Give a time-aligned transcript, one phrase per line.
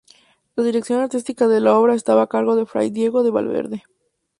[0.55, 3.83] La dirección artística de la obra estaba a cargo de Fray Diego de Valverde.